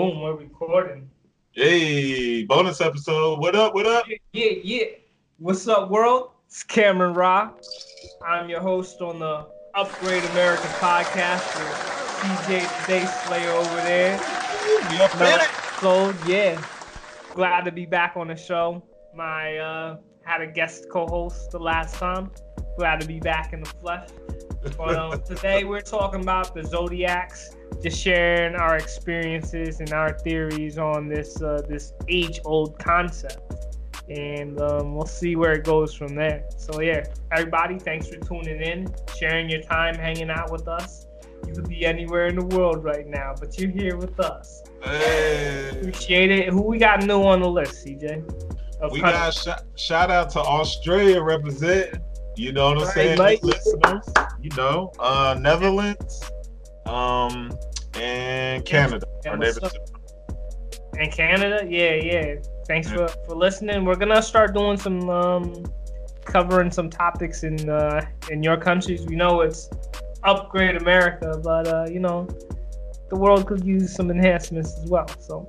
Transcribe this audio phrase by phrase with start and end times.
[0.00, 1.10] Boom, we're recording.
[1.52, 3.38] Hey, bonus episode.
[3.38, 3.74] What up?
[3.74, 4.06] What up?
[4.32, 4.84] Yeah, yeah.
[5.36, 6.30] What's up, world?
[6.46, 7.60] It's Cameron Rock.
[8.26, 11.68] I'm your host on the Upgrade America podcast with
[12.16, 14.18] CJ Day Slayer over there.
[14.88, 16.64] We up in Another yeah.
[17.34, 18.82] Glad to be back on the show.
[19.14, 22.30] My uh had a guest co-host the last time.
[22.78, 24.08] Glad to be back in the flesh.
[24.62, 30.76] But um, today we're talking about the zodiacs, just sharing our experiences and our theories
[30.76, 33.76] on this uh, this age-old concept,
[34.10, 36.44] and um, we'll see where it goes from there.
[36.58, 41.06] So yeah, everybody, thanks for tuning in, sharing your time, hanging out with us.
[41.46, 44.62] You could be anywhere in the world right now, but you're here with us.
[44.82, 45.70] Hey.
[45.72, 46.50] Appreciate it.
[46.50, 48.22] Who we got new on the list, CJ?
[48.92, 49.48] We country- got sh-
[49.82, 51.96] shout out to Australia represent.
[52.40, 53.18] You know what I'm saying?
[53.18, 53.44] mate.
[53.44, 54.08] Listeners,
[54.40, 56.22] you know, uh, Netherlands,
[56.86, 57.52] um,
[57.94, 59.06] and Canada.
[59.24, 59.74] Yeah, Our what's neighbors.
[60.98, 61.66] in Canada.
[61.68, 62.34] Yeah, yeah.
[62.66, 62.96] Thanks Yeah.
[62.96, 63.84] for, for listening.
[63.84, 65.64] We're gonna start doing some um,
[66.24, 69.04] covering some topics in uh, in your countries.
[69.04, 69.68] We know it's
[70.24, 72.26] upgrade America, but uh, you know
[73.10, 75.08] the world could use some enhancements as well.
[75.20, 75.46] So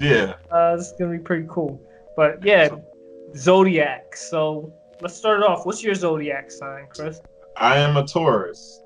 [0.00, 0.36] Yeah.
[0.50, 1.78] uh, this is gonna be pretty cool.
[2.16, 2.68] But yeah,
[3.36, 4.16] zodiac.
[4.16, 5.66] So let's start it off.
[5.66, 7.20] What's your zodiac sign, Chris?
[7.56, 8.80] I am a Taurus.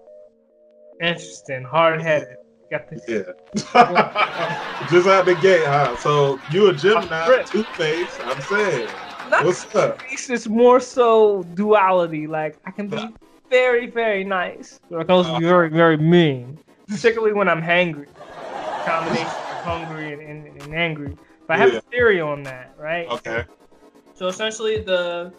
[1.01, 2.37] Interesting, hard headed.
[2.71, 4.87] Got the Yeah.
[4.91, 5.97] Just out the gate, huh?
[5.97, 8.17] So you a Gemini, two face.
[8.23, 8.89] I'm saying.
[9.31, 10.01] Not What's up?
[10.11, 12.27] It's more so duality.
[12.27, 13.09] Like I can be
[13.51, 16.59] very, very nice, but I can also be very, very mean.
[16.89, 18.07] Particularly when I'm hangry.
[18.85, 19.31] Combination of
[19.65, 21.17] hungry and, and, and angry.
[21.47, 21.79] But I have Yeah.
[21.79, 23.09] a theory on that, right?
[23.09, 23.45] Okay.
[24.15, 25.33] So essentially, the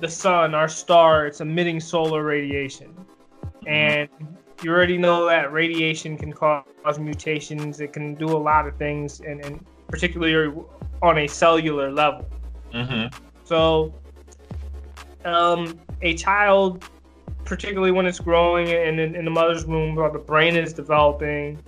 [0.00, 2.94] the sun, our star, it's emitting solar radiation,
[3.66, 4.08] and
[4.62, 6.64] you already know that radiation can cause
[6.98, 7.80] mutations.
[7.80, 10.54] It can do a lot of things, and, and particularly
[11.02, 12.28] on a cellular level.
[12.72, 13.16] Mm-hmm.
[13.44, 13.94] So,
[15.24, 16.84] um, a child,
[17.44, 21.58] particularly when it's growing in, in, in the mother's womb, while the brain is developing,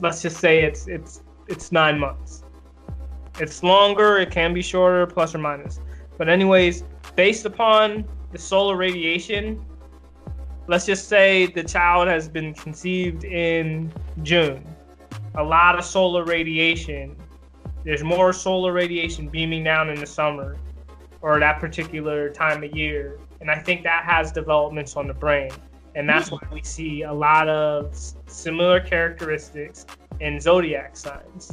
[0.00, 2.44] let's just say it's it's it's nine months.
[3.38, 4.18] It's longer.
[4.18, 5.80] It can be shorter, plus or minus.
[6.18, 6.84] But anyways,
[7.16, 9.64] based upon the solar radiation,
[10.66, 14.64] let's just say the child has been conceived in June.
[15.36, 17.16] A lot of solar radiation
[17.84, 20.56] there's more solar radiation beaming down in the summer
[21.22, 23.18] or that particular time of year.
[23.40, 25.50] And I think that has developments on the brain.
[25.94, 26.36] And that's hmm.
[26.36, 27.94] why we see a lot of
[28.26, 29.86] similar characteristics
[30.20, 31.52] in zodiac signs.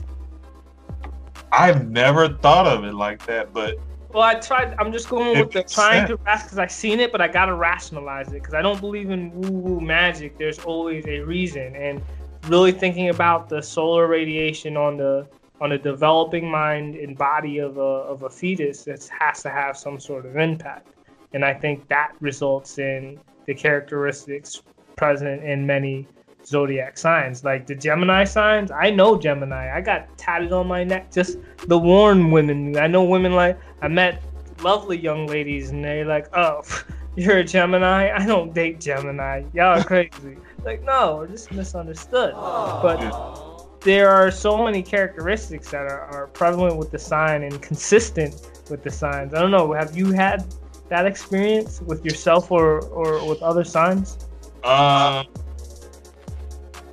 [1.51, 3.77] I've never thought of it like that, but
[4.17, 7.11] Well, I tried, I'm just going with the trying to ras because I've seen it,
[7.11, 10.39] but I got to rationalize it because I don't believe in woo woo magic.
[10.39, 11.75] There's always a reason.
[11.75, 12.01] And
[12.47, 15.27] really thinking about the solar radiation on the
[15.61, 19.77] on the developing mind and body of a, of a fetus it has to have
[19.77, 20.87] some sort of impact
[21.33, 24.61] and i think that results in the characteristics
[24.95, 26.07] present in many
[26.47, 28.71] zodiac signs like the gemini signs.
[28.71, 29.75] I know gemini.
[29.75, 31.37] I got tatted on my neck just
[31.67, 32.77] the warn women.
[32.77, 34.23] I know women like i met
[34.63, 36.61] lovely young ladies and they're like oh
[37.15, 38.11] you're a gemini?
[38.15, 39.43] I don't date gemini.
[39.53, 40.37] Y'all are crazy.
[40.63, 42.33] Like no we're just misunderstood.
[42.33, 48.63] But there are so many characteristics that are, are prevalent with the sign and consistent
[48.69, 49.33] with the signs.
[49.33, 49.73] I don't know.
[49.73, 50.45] Have you had
[50.89, 54.17] that experience with yourself or, or with other signs?
[54.63, 55.27] Um,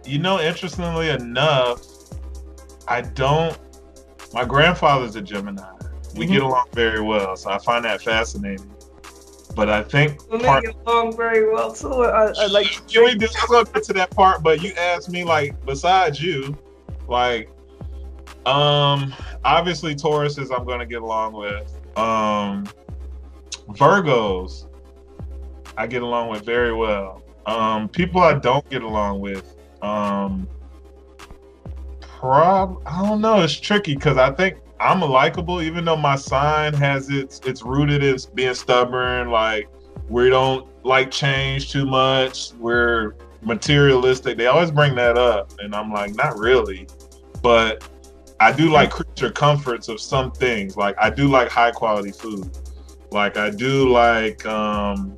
[0.05, 1.81] you know, interestingly enough,
[2.89, 3.59] I don't.
[4.33, 5.63] My grandfather's a Gemini.
[6.17, 6.33] We Mhm.
[6.33, 8.71] get along very well, so I find that fascinating.
[9.55, 10.65] But I think We part.
[10.65, 11.93] get along very well too.
[12.05, 12.67] I, I like.
[12.89, 14.43] Can we I'm gonna get to that part?
[14.43, 16.57] But you asked me like, besides you,
[17.09, 17.49] like,
[18.47, 21.73] um, obviously Tauruses I'm gonna get along with.
[21.97, 22.67] Um,
[23.71, 24.67] Virgos,
[25.77, 27.23] I get along with very well.
[27.47, 29.55] Um, people I don't get along with,
[29.85, 30.49] um,
[32.01, 33.43] prob I don't know.
[33.43, 38.03] It's tricky because I think I'm likable, even though my sign has its it's rooted
[38.03, 39.31] in being stubborn.
[39.31, 39.69] Like
[40.09, 42.53] we don't like change too much.
[42.55, 44.39] We're materialistic.
[44.39, 46.89] They always bring that up, and I'm like, not really,
[47.43, 47.89] but
[48.41, 50.77] I do like creature comforts of some things.
[50.77, 52.51] Like I do like high quality food.
[53.11, 55.17] Like I do like um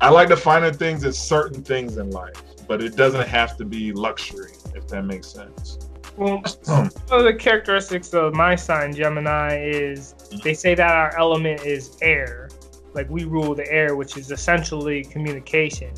[0.00, 3.64] I like the finer things in certain things in life, but it doesn't have to
[3.64, 5.90] be luxury, if that makes sense.
[6.16, 10.14] Well, one of the characteristics of my sign, Gemini, is
[10.44, 12.48] they say that our element is air.
[12.94, 15.90] Like we rule the air, which is essentially communication.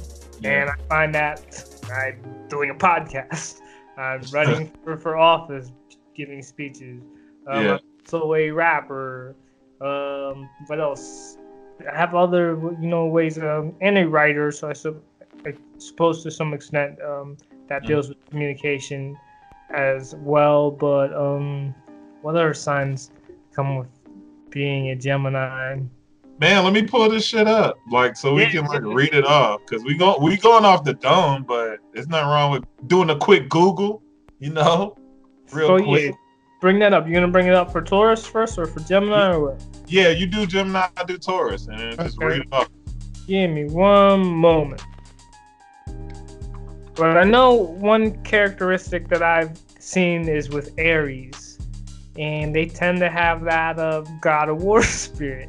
[0.44, 1.42] And I find that
[1.94, 3.60] I'm doing a podcast.
[3.98, 5.70] I'm running for, for office,
[6.16, 7.02] giving speeches.
[7.46, 7.78] Um, Yeah.
[8.14, 9.36] I'm a rapper.
[9.82, 11.36] Um, what else?
[11.92, 13.36] I have other, you know, ways.
[13.36, 15.02] Um, and a writer, so I, sup-
[15.46, 17.36] I suppose to some extent um,
[17.68, 17.86] that Mhm.
[17.86, 19.16] deals with communication
[19.74, 20.70] as well.
[20.70, 21.74] But um,
[22.22, 23.10] what other signs
[23.54, 23.88] come with
[24.50, 25.78] being a Gemini?
[26.38, 29.24] Man, let me pull this shit up, like, so we Yeah, can like read it
[29.24, 33.10] off, cause we go we going off the dome, but it's nothing wrong with doing
[33.10, 34.02] a quick Google,
[34.40, 34.96] you know,
[35.52, 36.14] real So, yeah, quick.
[36.60, 37.06] bring that up.
[37.06, 39.62] You gonna bring it up for Taurus first, or for Gemini, or what?
[39.86, 42.26] Yeah, you do Gemini, I do Taurus, and then just Okay.
[42.26, 42.68] read it off.
[43.28, 44.82] Give me one moment.
[46.94, 51.58] But I know one characteristic that I've seen is with Aries,
[52.18, 55.48] and they tend to have that of God of War spirit.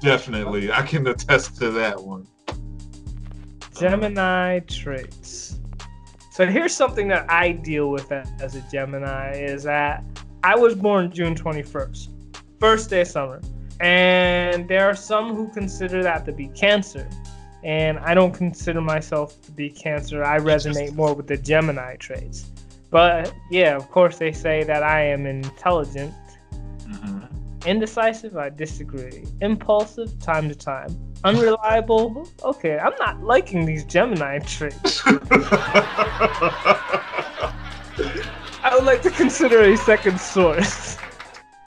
[0.00, 2.26] Definitely, I can attest to that one.
[3.78, 5.58] Gemini traits.
[6.30, 10.04] So here's something that I deal with as a Gemini is that
[10.44, 12.08] I was born June 21st,
[12.60, 13.40] first day of summer.
[13.80, 17.08] And there are some who consider that to be Cancer.
[17.64, 20.22] And I don't consider myself to be Cancer.
[20.24, 22.46] I resonate more with the Gemini traits.
[22.90, 26.14] But yeah, of course, they say that I am intelligent.
[26.86, 27.28] Mhm.
[27.66, 29.24] Indecisive, I disagree.
[29.40, 30.96] Impulsive, time to time.
[31.24, 35.02] Unreliable, okay, I'm not liking these Gemini traits.
[38.62, 40.96] I would like to consider a second source.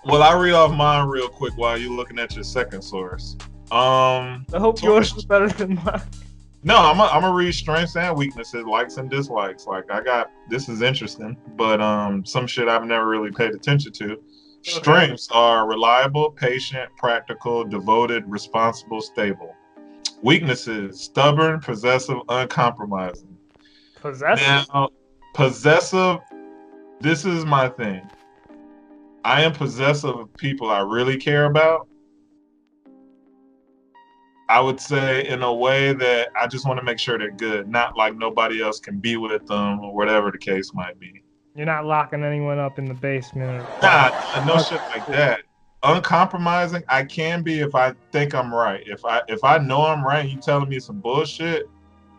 [0.06, 3.36] well, I read off mine real quick while you're looking at your second source.
[3.72, 6.02] Um, I hope yours is better than mine.
[6.64, 9.66] No, I'm a, I'm gonna read strengths and weaknesses, likes and dislikes.
[9.66, 13.94] Like I got this is interesting, but um, some shit I've never really paid attention
[13.94, 14.22] to.
[14.62, 19.56] Strengths are reliable, patient, practical, devoted, responsible, stable.
[20.22, 23.38] Weaknesses: stubborn, possessive, uncompromising.
[23.96, 24.68] Possessive.
[24.74, 24.90] Now,
[25.34, 26.20] possessive.
[27.00, 28.08] This is my thing.
[29.24, 31.88] I am possessive of people I really care about.
[34.52, 37.70] I would say in a way that I just want to make sure they're good,
[37.70, 41.24] not like nobody else can be with them or whatever the case might be.
[41.56, 43.62] You're not locking anyone up in the basement.
[43.62, 43.80] Or...
[43.82, 45.44] Nah, uh, no shit like that.
[45.84, 48.84] Uncompromising, I can be if I think I'm right.
[48.86, 51.70] If I if I know I'm right, you telling me some bullshit.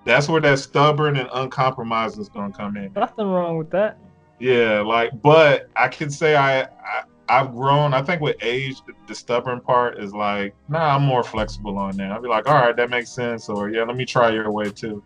[0.06, 2.94] That's where that stubborn and uncompromising is gonna come in.
[2.94, 3.99] Nothing wrong with that.
[4.38, 7.02] Yeah, like, but I can say I, I
[7.32, 7.94] I've grown.
[7.94, 11.96] I think with age, the, the stubborn part is like, nah, I'm more flexible on
[11.96, 12.12] that.
[12.12, 14.70] I'll be like, all right, that makes sense, or yeah, let me try your way
[14.70, 15.02] too.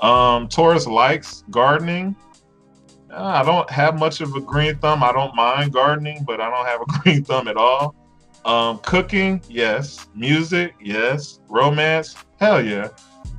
[0.00, 2.14] Um, Taurus likes gardening.
[3.10, 5.02] Uh, I don't have much of a green thumb.
[5.02, 7.96] I don't mind gardening, but I don't have a green thumb at all.
[8.44, 10.06] Um, cooking, yes.
[10.14, 11.40] Music, yes.
[11.48, 12.88] Romance, hell yeah.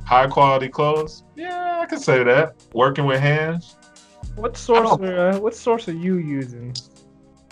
[0.04, 2.54] High quality clothes, yeah, I can say that.
[2.74, 3.76] Working with hands,
[4.34, 4.90] What source?
[4.90, 6.74] Are, uh, what source are you using?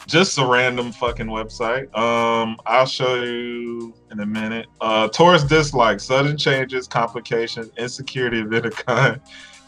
[0.06, 1.94] Just a random fucking website.
[1.96, 4.66] Um, I'll show you in a minute.
[4.80, 9.20] Uh, Taurus dislike sudden changes, complications, insecurity of any kind,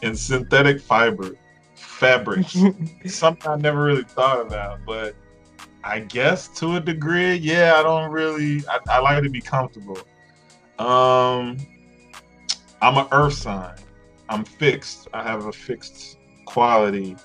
[0.03, 1.35] and synthetic fiber
[1.75, 2.55] fabrics.
[3.05, 5.15] Something I never really thought about, but
[5.83, 7.75] I guess to a degree, yeah.
[7.77, 8.63] I don't really.
[8.67, 9.97] I, I like to be comfortable.
[10.79, 11.57] Um,
[12.81, 13.75] I'm an Earth sign.
[14.29, 15.07] I'm fixed.
[15.13, 17.15] I have a fixed quality.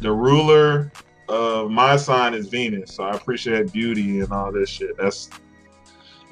[0.00, 0.92] The ruler
[1.28, 4.96] of my sign is Venus, so I appreciate beauty and all this shit.
[4.96, 5.30] That's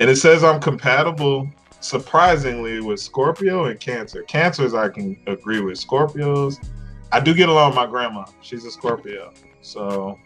[0.00, 1.48] and it says I'm compatible
[1.80, 4.22] surprisingly with Scorpio and Cancer.
[4.22, 5.78] Cancers I can agree with.
[5.78, 6.64] Scorpios,
[7.10, 8.24] I do get along with my grandma.
[8.40, 10.18] She's a Scorpio, so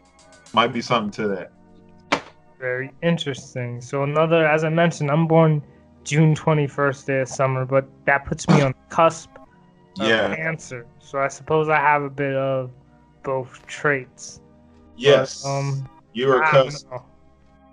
[0.52, 1.52] might be something to that.
[2.58, 3.80] Very interesting.
[3.80, 5.62] So another, as I mentioned, I'm born
[6.04, 9.30] June 21st day of summer, but that puts me on the cusp
[10.00, 10.34] of Yeah.
[10.34, 10.86] Cancer.
[11.00, 12.70] So I suppose I have a bit of
[13.22, 14.40] both traits.
[14.96, 16.86] Yes, But, um, you don't cusp.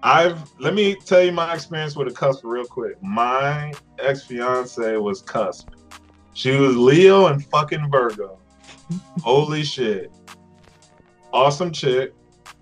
[0.04, 3.02] I've let me tell you my experience with a cusp real quick.
[3.02, 5.70] My ex fiance was cusp.
[6.34, 8.38] She was Leo and fucking Virgo.
[9.22, 10.12] Holy shit.
[11.32, 12.14] Awesome chick.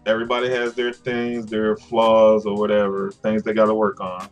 [0.05, 4.29] Everybody has their things, their flaws or whatever, things they gotta work on.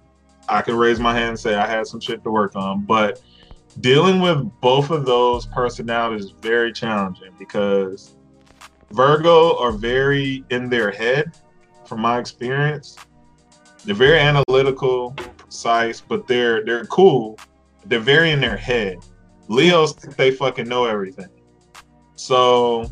[0.48, 3.22] I can raise my hand and say I had some shit to work on, but
[3.82, 8.16] dealing with both of those personalities is very challenging because
[8.92, 11.38] Virgo are very in their head
[11.86, 12.98] from my experience.
[13.86, 17.40] They're very analytical, precise, but they're they're cool.
[17.86, 18.98] They're very in their head.
[19.48, 21.30] Leos think they fucking know everything.
[22.16, 22.92] So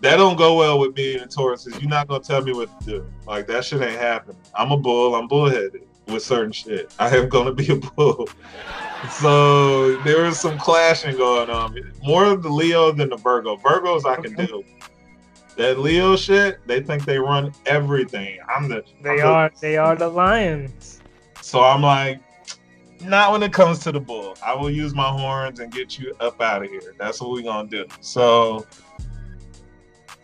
[0.00, 1.66] that don't go well with me and Taurus.
[1.66, 3.06] You're not gonna tell me what to do.
[3.26, 4.36] Like that shit ain't happening.
[4.54, 5.14] I'm a bull.
[5.14, 5.86] I'm bullheaded.
[6.12, 6.92] With certain shit.
[6.98, 8.28] I am gonna be a bull.
[9.18, 11.74] So there is some clashing going on.
[12.02, 13.56] More of the Leo than the Virgo.
[13.56, 14.62] Virgos I can do.
[15.56, 18.38] That Leo shit, they think they run everything.
[18.48, 21.00] I'm the They I'm are the, they are the lions.
[21.40, 22.20] so I'm like,
[23.02, 24.36] not when it comes to the bull.
[24.44, 26.94] I will use my horns and get you up out of here.
[26.98, 27.86] That's what we're gonna do.
[28.00, 28.66] So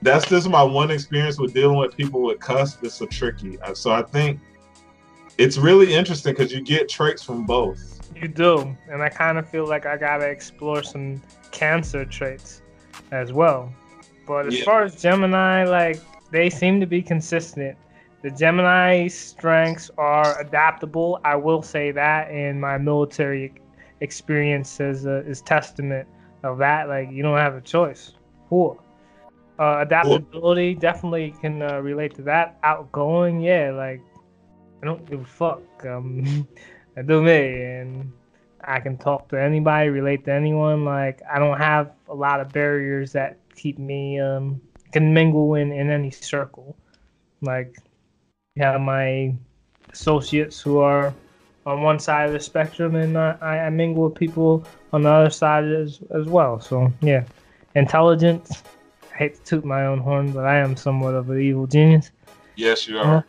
[0.03, 2.85] that's just my one experience with dealing with people with cusp.
[2.85, 3.59] It's so tricky.
[3.61, 4.41] Uh, So I think
[5.39, 8.01] it's really interesting because you get traits from both.
[8.15, 12.63] You do, and I kind of feel like I gotta explore some Cancer traits
[13.13, 13.73] as well.
[14.27, 14.65] But as Yeah.
[14.65, 16.01] far as Gemini, like
[16.31, 17.77] they seem to be consistent.
[18.23, 21.21] The Gemini strengths are adaptable.
[21.25, 23.55] I will say that, and my military
[24.01, 26.09] experience is uh, is testament
[26.43, 26.89] of that.
[26.89, 28.15] Like you don't have a choice.
[28.49, 28.83] Cool.
[29.59, 32.59] Uh, adaptability definitely can uh, relate to that.
[32.63, 34.03] Outgoing, yeah, like
[34.83, 35.63] I don't give a fuck.
[35.85, 36.47] Um,
[36.97, 38.13] I do me, and
[38.63, 40.85] I can talk to anybody, relate to anyone.
[40.85, 44.61] Like I don't have a lot of barriers that keep me um
[44.93, 46.77] can mingle in in any circle.
[47.43, 47.77] Like
[48.55, 49.35] you have my
[49.93, 51.15] associates who are
[51.67, 55.31] on one side of the spectrum, and I, I mingle with people on the other
[55.31, 56.61] side as as well.
[56.61, 57.25] So yeah,
[57.75, 58.63] intelligence.
[59.13, 62.11] I hate to toot my own horn, but I am somewhat of an evil genius.
[62.55, 63.25] Yes, you are.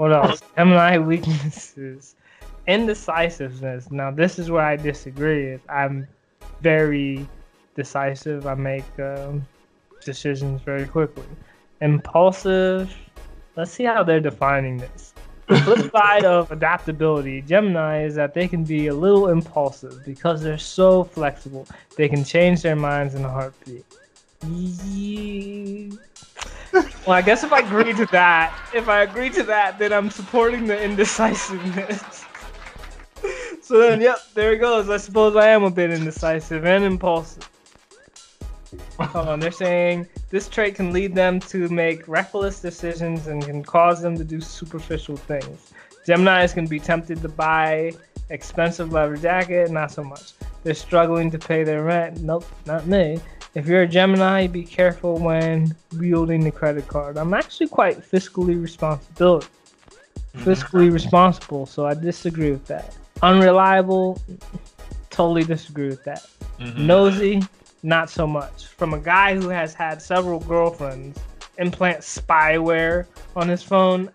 [0.00, 0.40] What else?
[0.56, 2.16] Gemini weaknesses.
[2.66, 3.90] Indecisiveness.
[3.90, 5.58] Now, this is where I disagree.
[5.68, 6.08] I'm
[6.62, 7.28] very
[7.76, 8.46] decisive.
[8.46, 9.46] I make um,
[10.02, 11.26] decisions very quickly.
[11.82, 12.96] Impulsive.
[13.56, 15.12] Let's see how they're defining this.
[15.48, 20.42] The flip side of adaptability, Gemini, is that they can be a little impulsive because
[20.42, 21.66] they're so flexible.
[21.98, 23.84] They can change their minds in a heartbeat.
[24.46, 25.96] Yeah.
[27.06, 30.10] Well, I guess if I agree to that, if I agree to that, then I'm
[30.10, 32.24] supporting the indecisiveness.
[33.62, 34.88] so then, yep, there it goes.
[34.88, 37.48] I suppose I am a bit indecisive and impulsive.
[39.00, 43.64] Hold on, they're saying this trait can lead them to make reckless decisions and can
[43.64, 45.72] cause them to do superficial things.
[46.06, 47.92] Geminis can be tempted to buy
[48.28, 50.32] expensive leather jacket, not so much.
[50.62, 52.20] They're struggling to pay their rent.
[52.20, 53.20] Nope, not me.
[53.54, 57.16] If you're a Gemini, be careful when wielding the credit card.
[57.16, 59.42] I'm actually quite fiscally responsible.
[60.36, 62.96] Fiscally responsible, so I disagree with that.
[63.22, 64.20] Unreliable,
[65.10, 66.24] totally disagree with that.
[66.60, 66.78] Mhm.
[66.78, 67.42] Nosy,
[67.82, 68.66] not so much.
[68.66, 71.18] From a guy who has had several girlfriends
[71.58, 74.10] implant spyware on his phone,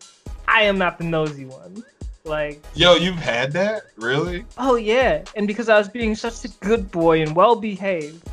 [0.48, 1.84] I am not the nosy one.
[2.26, 3.84] Like, Yo, you've had that?
[3.98, 4.46] Really?
[4.58, 8.28] oh yeah, and because I was being such a good boy and well behaved,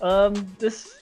[0.00, 1.00] um, this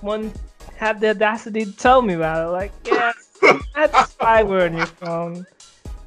[0.00, 0.32] one
[0.76, 2.50] had the audacity to tell me about it.
[2.50, 3.12] Like, yeah,
[3.42, 5.46] I had spyware on your phone,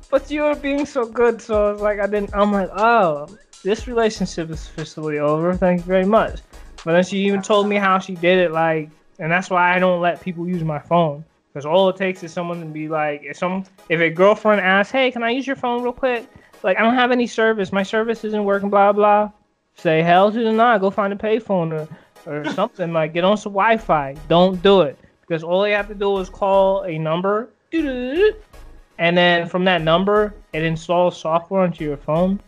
[0.10, 2.34] but you were being so good, so I was like, I didn't.
[2.34, 3.28] I'm like, oh,
[3.64, 5.54] this relationship is officially over.
[5.56, 6.42] Thank you very much.
[6.84, 9.80] But then she even told me how she did it, like, and that's why I
[9.80, 11.24] don't let people use my phone.
[11.54, 14.92] Because all it takes is someone to be like, if some, if a girlfriend asks,
[14.92, 16.28] "Hey, can I use your phone real quick?"
[16.64, 17.72] Like, I don't have any service.
[17.72, 18.70] My service isn't working.
[18.70, 19.32] Blah blah.
[19.76, 20.78] Say hell to the nah.
[20.78, 21.88] Go find a payphone or
[22.26, 22.94] or something.
[22.94, 24.16] like, get on some Wi-Fi.
[24.28, 29.48] Don't do it because all you have to do is call a number, and then
[29.48, 32.40] from that number, it installs software onto your phone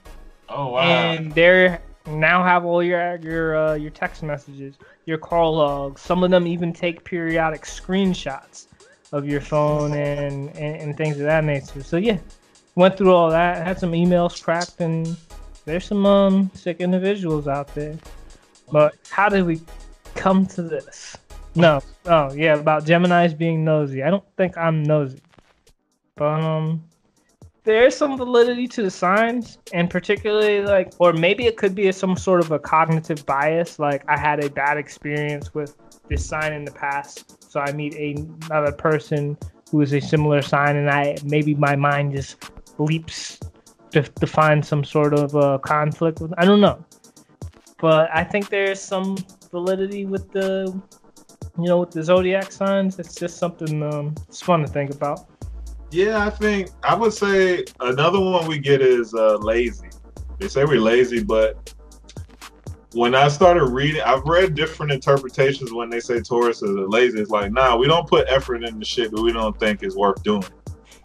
[0.50, 0.80] Oh wow.
[0.82, 1.78] and they
[2.08, 4.76] now have all your your uh, your text messages,
[5.06, 6.02] your call logs.
[6.02, 8.68] Some of them even take periodic screenshots
[9.12, 11.84] of your phone and, and, and things of that nature.
[11.84, 12.18] So yeah,
[12.76, 13.66] went through all that.
[13.66, 15.18] Had some emails cracked, and
[15.66, 17.98] there's some um sick individuals out there.
[18.72, 19.62] But how did we
[20.16, 21.18] come to this?
[21.56, 24.04] No, oh yeah, about Gemini's being nosy.
[24.04, 25.22] I don't think I'm nosy,
[26.16, 26.84] but um,
[27.64, 32.16] there's some validity to the signs, and particularly like, or maybe it could be some
[32.16, 33.80] sort of a cognitive bias.
[33.80, 35.76] Like I had a bad experience with
[36.08, 39.36] this sign in the past, so I meet another person
[39.72, 43.40] who is a similar sign, and I maybe my mind just leaps
[43.92, 46.32] to, to find some sort of uh, conflict with.
[46.38, 46.86] I don't know,
[47.80, 49.18] but I think there's some
[49.52, 50.72] validity with the,
[51.58, 53.00] you know, with the zodiac signs.
[53.00, 55.28] It's just something um, it's fun to think about.
[55.92, 59.90] Yeah, I think I would say another one we get is uh, lazy.
[60.38, 61.74] They say we're lazy, but
[62.94, 67.20] when I started reading, I've read different interpretations when they say Taurus is lazy.
[67.20, 70.24] It's like, nah, we don't put effort into shit that we don't think is worth
[70.24, 70.44] doing.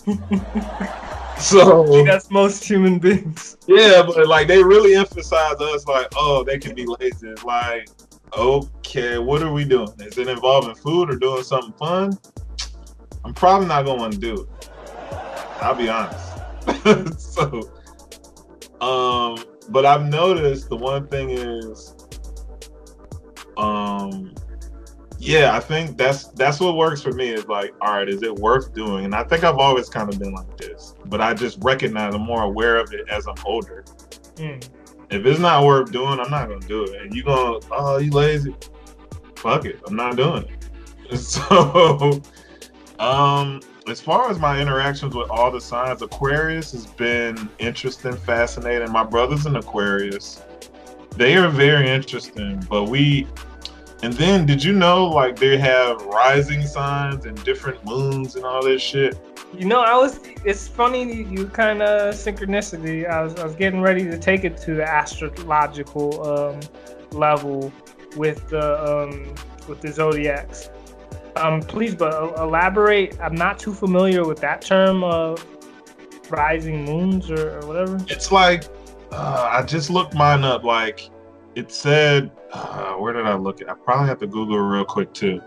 [1.38, 3.58] so That's most human beings.
[3.66, 7.28] yeah, but like they really emphasize us like, oh, they can be lazy.
[7.28, 7.88] It's like,
[8.36, 9.92] okay, what are we doing?
[10.00, 12.18] Is it involving food or doing something fun?
[13.24, 14.70] I'm probably not gonna want to do it.
[15.60, 17.20] I'll be honest.
[17.34, 17.70] so,
[18.80, 21.94] um, but I've noticed the one thing is,
[23.56, 24.34] um,
[25.18, 27.30] yeah, I think that's that's what works for me.
[27.30, 29.04] Is like, all right, is it worth doing?
[29.06, 32.22] And I think I've always kind of been like this, but I just recognize I'm
[32.22, 33.84] more aware of it as I'm older.
[34.36, 34.68] Mm.
[35.10, 37.02] If it's not worth doing, I'm not gonna do it.
[37.02, 38.54] And you gonna, oh, you lazy?
[39.36, 40.60] Fuck it, I'm not doing it.
[41.18, 42.22] So,
[42.98, 48.90] um, as far as my interactions with all the signs, Aquarius has been interesting, fascinating.
[48.90, 50.42] My brother's an Aquarius.
[51.16, 53.26] They are very interesting, but we
[54.02, 58.62] and then did you know like they have rising signs and different moons and all
[58.62, 59.16] this shit?
[59.56, 60.20] You know, I was.
[60.44, 63.08] It's funny you kind of synchronicity.
[63.08, 66.60] I was, I was getting ready to take it to the astrological um,
[67.12, 67.72] level
[68.16, 69.34] with the um,
[69.68, 70.70] with the zodiacs.
[71.36, 73.18] Um, please, but elaborate.
[73.20, 75.44] I'm not too familiar with that term of
[76.30, 77.98] rising moons or, or whatever.
[78.08, 78.64] It's like
[79.12, 80.64] uh, I just looked mine up.
[80.64, 81.10] Like
[81.54, 83.68] it said, uh, where did I look at?
[83.68, 85.40] I probably have to Google it real quick too.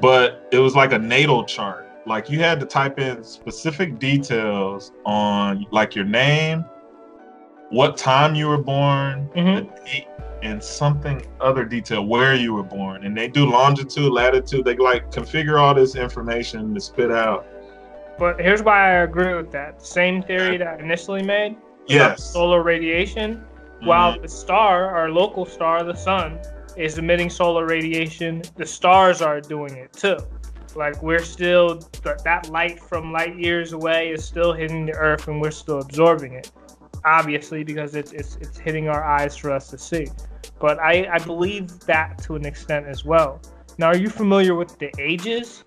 [0.00, 1.86] But it was like a natal chart.
[2.06, 6.64] Like you had to type in specific details on like your name,
[7.70, 9.66] what time you were born, mm-hmm.
[9.66, 10.06] the date,
[10.46, 13.04] and something other detail where you were born.
[13.04, 14.64] And they do longitude, latitude.
[14.64, 17.46] They like configure all this information to spit out.
[18.18, 19.82] But here's why I agree with that.
[19.82, 21.56] Same theory that I initially made.
[21.88, 22.32] Yes.
[22.32, 23.36] Solar radiation.
[23.36, 23.86] Mm-hmm.
[23.86, 26.38] While the star, our local star, the sun,
[26.76, 30.18] is emitting solar radiation, the stars are doing it too.
[30.76, 35.40] Like we're still that light from light years away is still hitting the earth and
[35.40, 36.52] we're still absorbing it
[37.06, 40.08] obviously because it's it's, it's hitting our eyes for us to see.
[40.58, 43.40] But I, I believe that to an extent as well.
[43.78, 45.64] Now, are you familiar with the ages?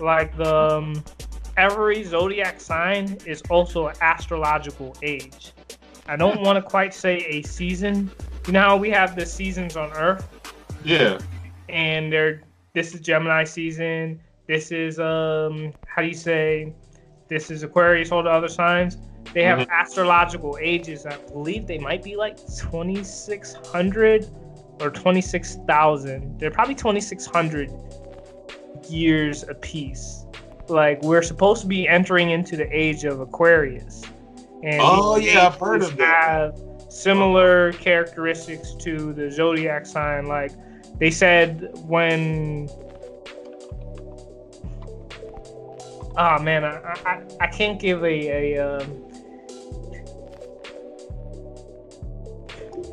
[0.00, 1.04] Like the um,
[1.56, 5.52] every zodiac sign is also an astrological age.
[6.06, 8.10] I don't want to quite say a season.
[8.46, 10.26] You know how we have the seasons on Earth?
[10.84, 11.18] Yeah.
[11.68, 12.42] And they're
[12.72, 14.20] this is Gemini season.
[14.46, 16.72] This is um how do you say?
[17.28, 18.10] This is Aquarius.
[18.12, 18.98] All the other signs
[19.32, 19.70] they have mm-hmm.
[19.70, 21.06] astrological ages.
[21.06, 24.30] I believe they might be like 2,600
[24.80, 26.38] or 26,000.
[26.38, 27.70] They're probably 2,600
[28.88, 30.26] years apiece.
[30.68, 34.02] Like we're supposed to be entering into the age of Aquarius.
[34.62, 36.58] And oh yeah, I've heard of that.
[36.88, 40.26] Similar characteristics to the zodiac sign.
[40.26, 40.52] Like
[40.98, 42.68] they said when
[46.16, 49.11] oh man, I, I, I can't give a, a um,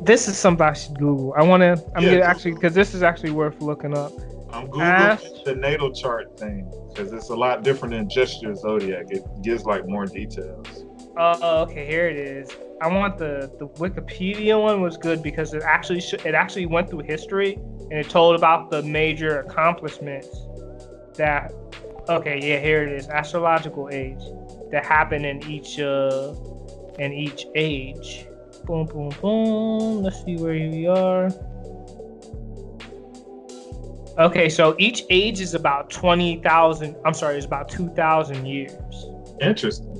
[0.02, 1.34] This is something I should Google.
[1.36, 1.84] I want to.
[1.94, 4.12] I'm yeah, gonna actually because this is actually worth looking up.
[4.52, 9.06] I'm googling the natal chart thing because it's a lot different than just your zodiac.
[9.10, 10.84] It gives like more details.
[11.16, 11.86] Oh, okay.
[11.86, 12.48] Here it is.
[12.80, 16.88] I want the the Wikipedia one was good because it actually sh- it actually went
[16.88, 20.28] through history and it told about the major accomplishments
[21.16, 21.52] that.
[22.08, 23.08] Okay, yeah, here it is.
[23.08, 24.22] Astrological age
[24.72, 26.34] that happened in each uh
[26.98, 28.26] in each age.
[28.64, 30.02] Boom, boom, boom.
[30.02, 31.30] Let's see where we are.
[34.18, 36.96] Okay, so each age is about 20,000.
[37.04, 39.06] I'm sorry, it's about 2,000 years.
[39.40, 39.96] Interesting.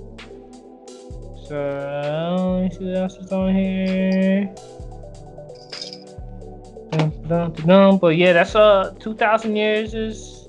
[1.46, 4.55] So, let me see what else is on here.
[6.90, 10.49] Dun, dun, dun, but yeah, that's uh 2,000 years is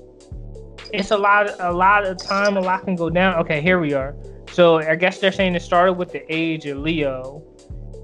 [0.92, 2.56] it's a lot a lot of time.
[2.56, 3.36] A lot can go down.
[3.40, 4.14] Okay, here we are.
[4.50, 7.42] So I guess they're saying it started with the age of Leo,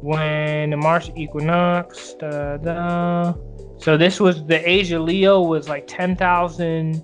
[0.00, 2.14] when the March equinox.
[2.14, 3.34] Da, da.
[3.78, 7.02] So this was the age of Leo was like 10,000,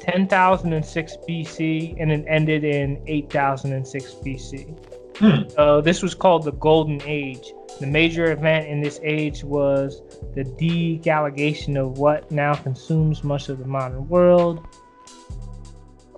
[0.00, 5.18] 10,006 BC, and it ended in 8,006 BC.
[5.18, 5.48] Hmm.
[5.48, 7.52] So this was called the Golden Age.
[7.80, 10.02] The major event in this age was
[10.34, 14.66] the degallagation of what now consumes much of the modern world.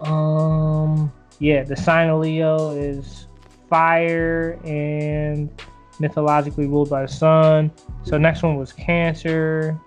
[0.00, 3.26] Um, yeah, the sign of Leo is
[3.68, 5.50] fire and
[6.00, 7.70] mythologically ruled by the sun.
[8.02, 9.78] So next one was Cancer.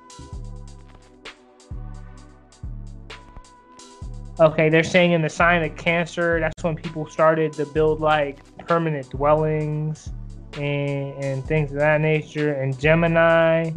[4.40, 8.40] Okay, they're saying in the sign of Cancer, that's when people started to build like
[8.68, 10.12] permanent dwellings
[10.54, 12.54] and, and things of that nature.
[12.54, 13.72] And Gemini,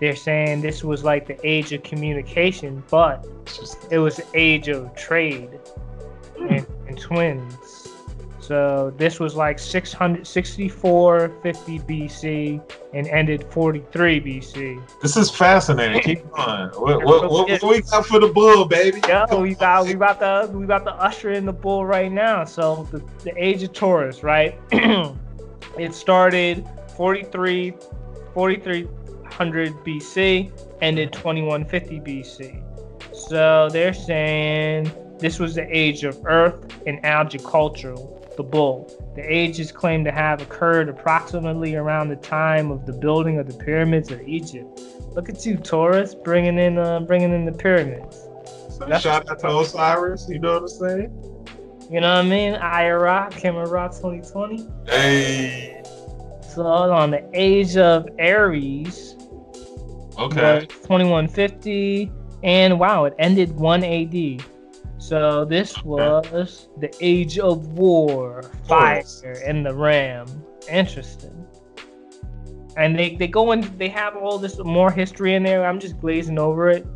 [0.00, 3.26] they're saying this was like the age of communication, but
[3.90, 5.58] it was the age of trade
[6.38, 7.54] and, and twins.
[8.48, 15.00] So this was like 664 50 BC and ended 43 BC.
[15.02, 16.00] This is fascinating.
[16.00, 16.70] Keep going.
[16.70, 19.02] What, what, what, what we got for the bull, baby?
[19.06, 22.46] Yeah, we got we about to we about to usher in the bull right now.
[22.46, 24.58] So the, the age of Taurus, right?
[24.72, 27.74] it started 43
[28.32, 32.64] 4300 BC, ended 2150 BC.
[33.12, 37.94] So they're saying this was the age of earth and agriculture,
[38.38, 39.12] the bull.
[39.16, 43.48] The age is claimed to have occurred approximately around the time of the building of
[43.48, 44.80] the pyramids of Egypt.
[45.10, 48.16] Look at you, Taurus, bringing in uh, bringing in the pyramids.
[48.70, 50.28] So shout out to Osiris.
[50.28, 51.46] You know what I'm saying?
[51.90, 52.54] You know what I mean?
[52.54, 54.68] IRA, Camera 2020.
[54.86, 55.82] Hey.
[56.48, 59.16] So on the age of Aries.
[60.16, 60.66] Okay.
[60.66, 62.10] 2150,
[62.42, 64.44] and wow, it ended 1 AD.
[65.08, 69.02] So this was the Age of War, Fire,
[69.46, 70.26] and the Ram.
[70.70, 71.46] Interesting.
[72.76, 75.66] And they, they go in, they have all this more history in there.
[75.66, 76.86] I'm just glazing over it,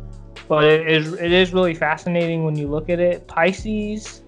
[0.47, 3.27] but it is it is really fascinating when you look at it.
[3.27, 4.21] Pisces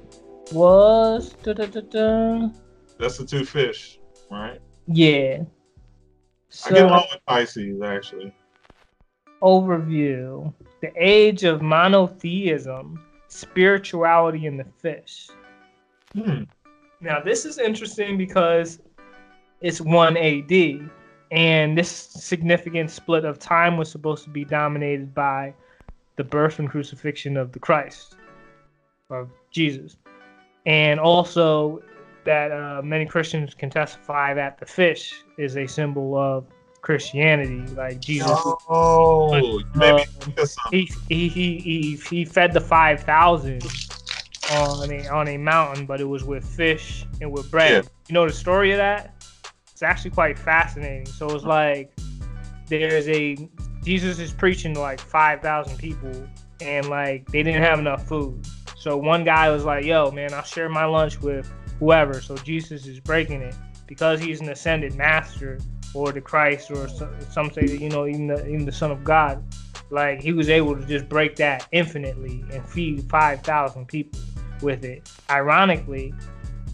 [0.51, 2.49] was da, da, da,
[2.97, 3.99] that's the two fish,
[4.31, 4.59] right?
[4.87, 5.43] Yeah.
[6.49, 8.33] So, I get along with Pisces actually.
[9.43, 13.04] Overview: The age of monotheism
[13.35, 15.29] spirituality in the fish.
[16.13, 16.43] Hmm.
[17.01, 18.79] Now, this is interesting because
[19.61, 20.89] it's 1 AD,
[21.31, 25.53] and this significant split of time was supposed to be dominated by
[26.15, 28.15] the birth and crucifixion of the Christ,
[29.09, 29.97] of Jesus.
[30.65, 31.83] And also
[32.23, 36.45] that uh, many Christians can testify that the fish is a symbol of
[36.85, 37.65] Christianity.
[37.73, 38.29] Like Jesus.
[38.69, 43.65] Oh, maybe um, he, he he he he fed the five thousand
[44.51, 47.83] on a on a mountain, but it was with fish and with bread.
[47.83, 47.89] Yeah.
[48.07, 49.15] You know the story of that?
[49.71, 51.07] It's actually quite fascinating.
[51.07, 51.91] So it's like
[52.67, 53.35] there's a
[53.83, 56.13] Jesus is preaching to like five thousand people,
[56.61, 58.47] and like they didn't have enough food.
[58.77, 62.85] So one guy was like, "Yo, man, I'll share my lunch with whoever." So Jesus
[62.85, 63.55] is breaking it
[63.87, 65.57] because he's an ascended master
[65.95, 69.03] or the Christ, or some say that you know even the even the Son of
[69.03, 69.43] God,
[69.89, 74.19] like he was able to just break that infinitely and feed five thousand people
[74.62, 75.10] with it.
[75.29, 76.13] Ironically,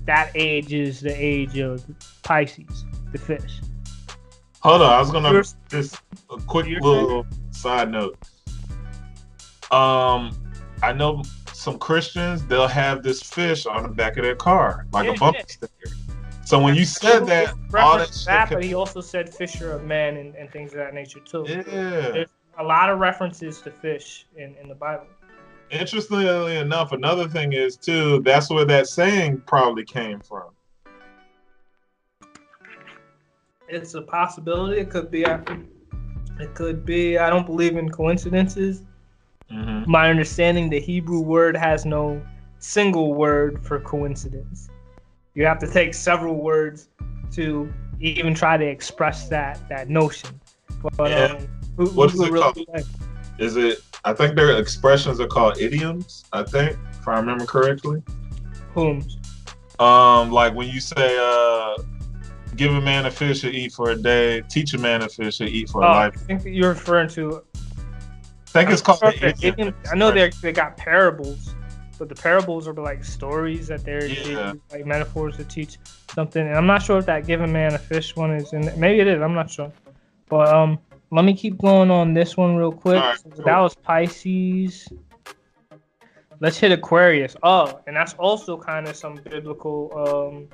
[0.05, 1.85] that age is the age of
[2.23, 3.61] Pisces, the fish.
[4.61, 8.17] Hold on, I was gonna just a quick little side note.
[9.71, 10.31] Um,
[10.83, 15.05] I know some Christians they'll have this fish on the back of their car, like
[15.05, 15.45] yeah, a bumper yeah.
[15.47, 15.95] sticker.
[16.51, 20.17] So when you said that, all that, that but he also said fisher of men
[20.17, 21.45] and, and things of that nature too.
[21.47, 21.61] Yeah.
[21.63, 25.05] There's a lot of references to fish in, in the Bible.
[25.69, 30.49] Interestingly enough, another thing is too, that's where that saying probably came from.
[33.69, 34.81] It's a possibility.
[34.81, 35.21] It could be.
[35.21, 37.17] It could be.
[37.17, 38.83] I don't believe in coincidences.
[39.49, 39.89] Mm-hmm.
[39.89, 42.21] My understanding, the Hebrew word has no
[42.59, 44.69] single word for coincidence.
[45.33, 46.89] You have to take several words
[47.33, 50.39] to even try to express that that notion.
[50.97, 51.25] But, yeah.
[51.25, 52.87] Um, who, What's who it really called?
[53.39, 53.79] Is it?
[54.03, 56.25] I think their expressions are called idioms.
[56.33, 58.01] I think, if I remember correctly.
[58.73, 59.05] Whom?
[59.79, 61.81] Um, like when you say, uh,
[62.55, 65.37] "Give a man a fish to eat for a day, teach a man a fish
[65.37, 67.43] to eat for a oh, life." I think you're referring to.
[67.55, 69.01] I think it's called.
[69.03, 69.73] Idiom.
[69.91, 71.55] I know they they got parables
[72.01, 74.53] but the parables are like stories that they're yeah.
[74.71, 75.77] like metaphors to teach
[76.15, 76.41] something.
[76.47, 78.61] And I'm not sure if that given man a fish one is in.
[78.61, 78.75] There.
[78.75, 79.21] Maybe it is.
[79.21, 79.71] I'm not sure.
[80.27, 80.79] But um,
[81.11, 82.99] let me keep going on this one real quick.
[82.99, 83.45] Right, cool.
[83.45, 84.87] That was Pisces.
[86.39, 87.35] Let's hit Aquarius.
[87.43, 90.47] Oh, and that's also kind of some biblical um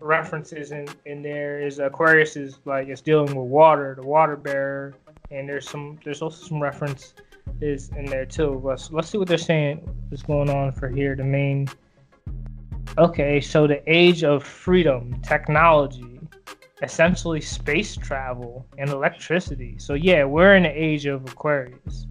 [0.00, 1.64] references in in there.
[1.64, 4.96] Is Aquarius is like it's dealing with water, the water bearer,
[5.30, 7.14] and there's some there's also some reference
[7.60, 8.60] is in there too.
[8.64, 9.78] Let's let's see what they're saying.
[10.08, 11.14] What's going on for here?
[11.14, 11.68] The main.
[12.98, 16.20] Okay, so the age of freedom, technology,
[16.82, 19.76] essentially space travel and electricity.
[19.78, 22.06] So yeah, we're in the age of Aquarius.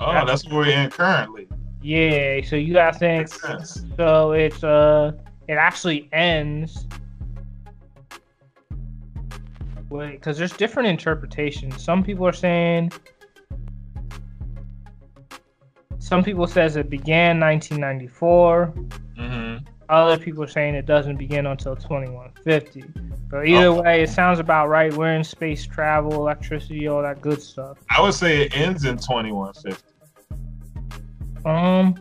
[0.00, 1.48] Oh, that's, that's where we're in currently.
[1.82, 3.28] Yeah, so you gotta think.
[3.28, 5.12] So it's uh,
[5.48, 6.86] it actually ends.
[9.88, 11.82] Wait, because there's different interpretations.
[11.82, 12.92] Some people are saying
[16.06, 18.72] some people says it began 1994.
[19.18, 19.66] Mm-hmm.
[19.88, 22.84] Other people are saying it doesn't begin until 2150.
[23.28, 23.82] But either oh.
[23.82, 24.94] way, it sounds about right.
[24.94, 27.78] We're in space travel, electricity, all that good stuff.
[27.90, 29.82] I would say it ends in 2150.
[31.44, 31.96] Um,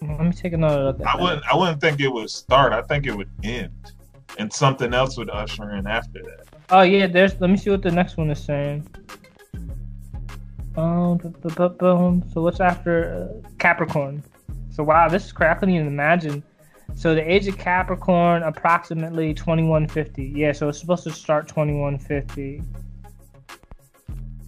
[0.00, 1.02] Let me take another look.
[1.02, 1.44] I wouldn't.
[1.44, 2.72] I wouldn't think it would start.
[2.72, 3.92] I think it would end,
[4.38, 6.46] and something else would usher in after that.
[6.70, 7.38] Oh yeah, there's.
[7.42, 8.88] Let me see what the next one is saying.
[10.76, 14.22] Um, so what's after uh, Capricorn?
[14.70, 15.50] So wow, this is crazy.
[15.50, 16.42] I couldn't even imagine.
[16.96, 20.32] So the age of Capricorn, approximately 2150.
[20.34, 22.62] Yeah, so it's supposed to start 2150.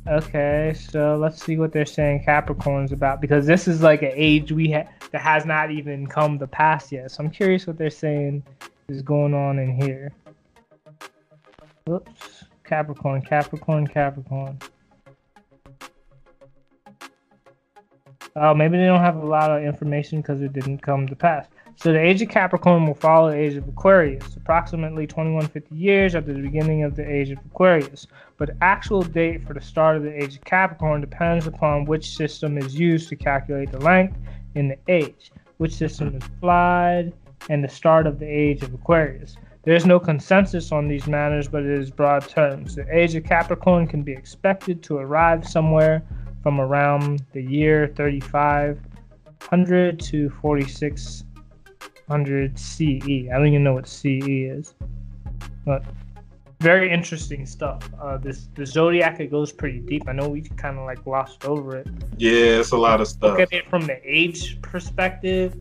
[0.08, 4.52] Okay, so let's see what they're saying Capricorn's about because this is like an age
[4.52, 7.10] we ha- that has not even come to pass yet.
[7.10, 8.44] So I'm curious what they're saying
[8.88, 10.12] is going on in here.
[11.88, 14.58] Oops, Capricorn, Capricorn, Capricorn.
[18.38, 21.46] Oh, maybe they don't have a lot of information because it didn't come to pass.
[21.76, 26.34] So the age of Capricorn will follow the age of Aquarius, approximately 2150 years after
[26.34, 28.06] the beginning of the age of Aquarius.
[28.36, 32.14] But the actual date for the start of the age of Capricorn depends upon which
[32.14, 34.18] system is used to calculate the length
[34.54, 37.14] in the age, which system is applied,
[37.48, 39.36] and the start of the age of Aquarius.
[39.62, 42.74] There is no consensus on these matters, but it is broad terms.
[42.74, 46.02] The age of Capricorn can be expected to arrive somewhere
[46.46, 52.80] from around the year 3500 to 4600 CE.
[52.80, 54.76] I don't even know what CE is,
[55.64, 55.84] but
[56.60, 57.90] very interesting stuff.
[58.00, 60.08] Uh, this the zodiac it goes pretty deep.
[60.08, 61.88] I know we kind of like glossed over it.
[62.16, 63.32] Yeah, it's a lot of stuff.
[63.32, 65.56] Look at it from the age perspective.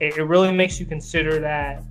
[0.00, 1.82] It, it really makes you consider that.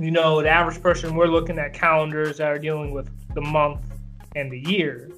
[0.00, 3.78] You know, the average person we're looking at calendars that are dealing with the month
[4.34, 5.08] and the year,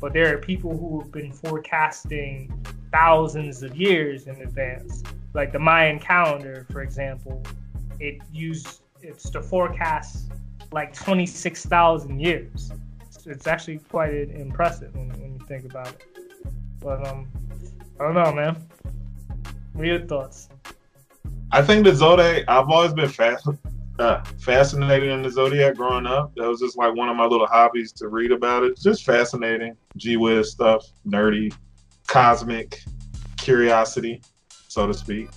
[0.00, 2.52] but there are people who have been forecasting
[2.92, 5.02] thousands of years in advance.
[5.34, 7.42] Like the Mayan calendar, for example,
[7.98, 10.30] it used it's to forecast
[10.72, 12.72] like 26,000 years.
[13.26, 16.04] It's actually quite impressive when, when you think about it.
[16.80, 17.28] But um,
[17.98, 18.56] I don't know, man.
[19.72, 20.48] What are your thoughts?
[21.52, 22.44] I think the zodiac.
[22.48, 23.48] I've always been fast,
[24.00, 26.34] uh, fascinated in the zodiac growing up.
[26.36, 28.78] That was just like one of my little hobbies to read about it.
[28.80, 31.54] Just fascinating, gee whiz stuff, nerdy,
[32.06, 32.82] cosmic
[33.36, 34.22] curiosity,
[34.68, 35.28] so to speak.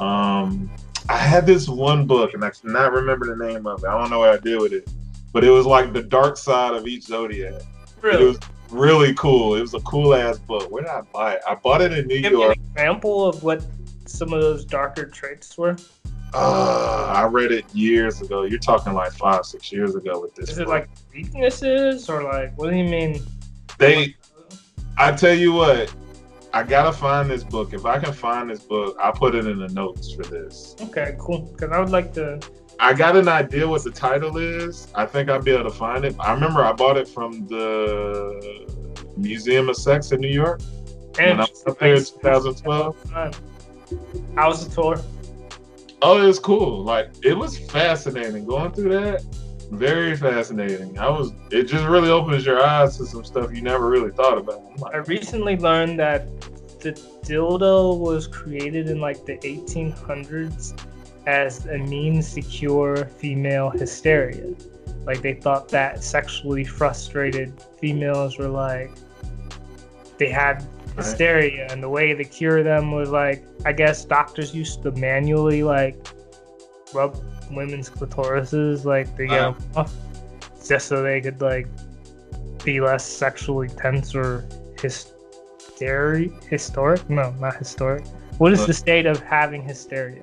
[0.00, 0.70] Um,
[1.08, 3.88] I had this one book, and I cannot remember the name of it.
[3.88, 4.88] I don't know what I did with it,
[5.32, 7.60] but it was like the dark side of each zodiac.
[8.00, 8.24] Really?
[8.24, 8.38] It was
[8.70, 9.54] really cool.
[9.56, 10.70] It was a cool ass book.
[10.70, 11.42] Where did I buy it?
[11.48, 12.56] I bought it in New Give York.
[12.74, 13.64] Example of what
[14.06, 15.76] some of those darker traits were.
[16.34, 18.44] Uh, I read it years ago.
[18.44, 20.50] You're talking like five, six years ago with this.
[20.50, 20.72] Is it book.
[20.72, 23.22] like weaknesses or like what do you mean?
[23.78, 24.16] they?
[24.96, 25.94] I tell you what,
[26.52, 27.72] I gotta find this book.
[27.72, 30.76] If I can find this book, I'll put it in the notes for this.
[30.80, 31.40] Okay, cool.
[31.52, 32.40] Because I would like to.
[32.78, 34.88] I got an idea what the title is.
[34.94, 36.16] I think I'll be able to find it.
[36.18, 38.66] I remember I bought it from the
[39.16, 40.60] Museum of Sex in New York
[41.18, 43.10] And I was up there in 2012.
[44.34, 44.96] How was the tour?
[46.04, 46.82] Oh, it was cool.
[46.82, 49.24] Like it was fascinating going through that.
[49.70, 50.98] Very fascinating.
[50.98, 51.32] I was.
[51.50, 54.62] It just really opens your eyes to some stuff you never really thought about.
[54.76, 56.26] I'm I recently learned that
[56.80, 56.92] the
[57.24, 60.78] dildo was created in like the 1800s
[61.26, 64.54] as a means to cure female hysteria.
[65.06, 68.90] Like they thought that sexually frustrated females were like
[70.18, 74.82] they had hysteria, and the way to cure them was like I guess doctors used
[74.82, 75.96] to manually like
[76.94, 77.16] rub
[77.50, 79.50] women's clitorises like to get Uh.
[79.52, 79.94] them off,
[80.66, 81.66] just so they could like
[82.64, 84.46] be less sexually tense or
[84.80, 88.04] hysteria historic no not historic
[88.38, 90.22] what is the state of having hysteria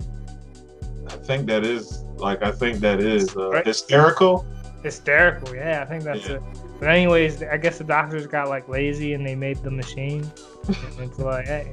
[1.07, 3.65] I think that is like I think that is uh, Right.
[3.65, 4.45] hysterical.
[4.83, 6.35] hysterical yeah i think that's Yeah.
[6.35, 6.41] it
[6.79, 10.23] but anyways i guess the doctors got like lazy and they made the machine
[10.99, 11.71] it's like hey.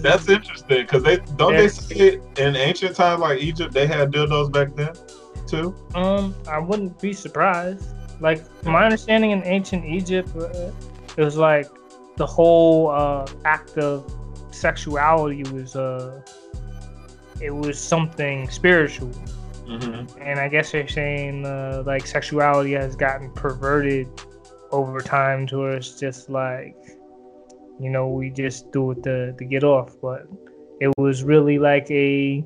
[0.00, 4.10] That's interesting because they don't they say it in ancient times like Egypt they had
[4.10, 4.94] dildos back then
[5.46, 5.74] too.
[5.94, 7.86] Um, I wouldn't be surprised.
[8.20, 10.70] Like my understanding in ancient Egypt, uh,
[11.16, 11.68] it was like
[12.16, 14.10] the whole uh, act of
[14.50, 16.22] sexuality was uh,
[17.40, 19.12] it was something spiritual,
[19.68, 20.22] Mm-hmm.
[20.22, 24.08] and I guess they're saying uh, like sexuality has gotten perverted
[24.70, 26.76] over time to where it's just like,
[27.80, 30.26] you know, we just do it to to get off, but
[30.80, 32.44] it was really like a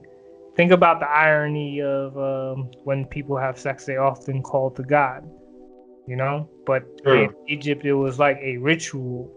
[0.57, 5.25] think about the irony of um, when people have sex they often call to god
[6.07, 7.25] you know but Sure.
[7.25, 9.31] in egypt it was like a ritual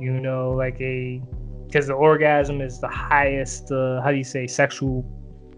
[0.00, 1.20] you know like a
[1.66, 5.04] because the orgasm is the highest uh, how do you say sexual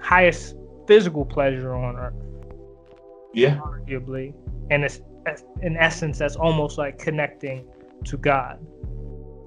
[0.01, 0.57] highest
[0.89, 2.15] physical pleasure on earth
[3.33, 3.59] Yeah.
[3.59, 4.35] arguably
[4.71, 5.01] and it's
[5.63, 7.67] in essence that's almost like connecting
[8.05, 8.59] to god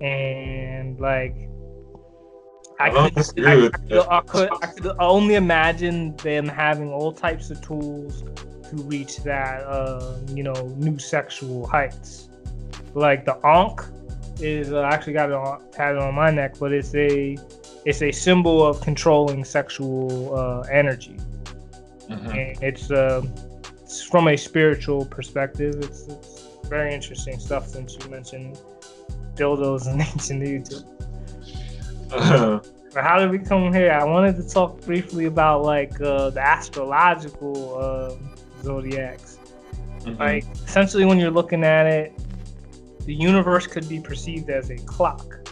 [0.02, 1.50] and like
[2.80, 4.08] I, could, I, could.
[4.08, 8.24] I could I could only imagine them having all types of tools
[8.70, 12.30] to reach that uh, you know new sexual heights.
[12.94, 13.82] Like the Ankh
[14.40, 17.38] is uh, I actually got it on, tatted on my neck, but it's a
[17.86, 21.18] it's a symbol of controlling sexual uh, energy.
[22.10, 22.30] Mhm.
[22.30, 23.22] And it's, uh,
[24.10, 25.76] from a spiritual perspective.
[25.82, 28.60] It's, it's very interesting stuff since you mentioned
[29.36, 30.86] dildos in ancient Egypt.
[32.10, 33.92] But how did we come here?
[33.92, 38.16] I wanted to talk briefly about like uh, the astrological uh,
[38.64, 39.38] zodiacs.
[40.02, 40.20] Mhm.
[40.20, 42.14] Like essentially, when you're looking at it,
[43.06, 45.50] the universe could be perceived as a clock.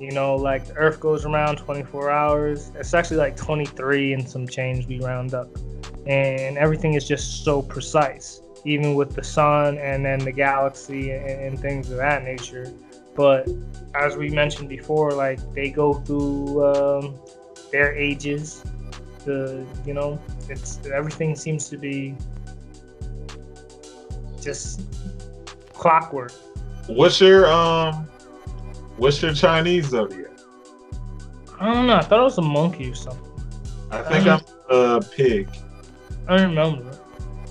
[0.00, 2.72] You know, like the Earth goes around 24 hours.
[2.74, 5.48] It's actually like 23 and some change we round up,
[6.06, 8.42] and everything is just so precise.
[8.64, 12.70] Even with the sun and then the galaxy and, and things of that nature.
[13.16, 13.48] But
[13.94, 17.14] as we mentioned before, like they go through um,
[17.72, 18.62] their ages.
[19.24, 22.14] The you know, it's everything seems to be
[24.40, 24.82] just
[25.72, 26.32] clockwork.
[26.86, 28.08] What's your um?
[28.96, 30.26] What's your Chinese zodiac?
[31.58, 31.96] I don't know.
[31.96, 33.30] I thought it was a monkey or something.
[33.90, 35.48] I think Um, I'm a pig.
[36.30, 36.96] I don't remember.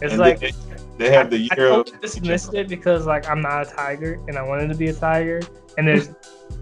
[0.02, 0.54] It's And like they,
[0.98, 1.86] they have the I year of.
[1.86, 4.94] totally dismissed it because like I'm not a tiger and I wanted to be a
[4.94, 5.42] tiger,
[5.78, 6.10] and there's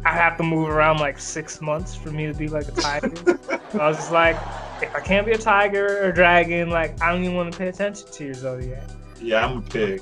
[0.04, 3.16] I have to move around like six months for me to be like a tiger.
[3.70, 4.36] so I was just like,
[4.82, 7.68] if I can't be a tiger or dragon, like I don't even want to pay
[7.68, 8.90] attention to your zodiac.
[9.22, 10.02] Yeah, I'm a pig.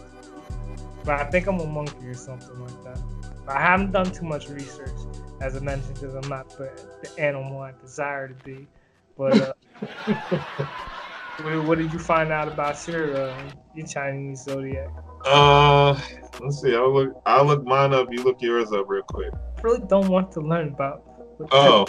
[1.04, 3.00] But I think I'm a monkey or something like that.
[3.46, 4.96] But I haven't done too much research,
[5.42, 6.72] as I mentioned, because I'm not the,
[7.04, 8.68] the animal I desire to be.
[9.18, 9.54] But uh,
[11.42, 14.90] what, what did you find out about your uh, your Chinese zodiac?
[15.26, 16.00] Uh,
[16.42, 16.76] let's see.
[16.76, 17.22] I'll look.
[17.26, 18.08] I'll look mine up.
[18.12, 19.34] You look yours up real quick.
[19.34, 21.04] I really don't want to learn about.
[21.52, 21.86] Oh,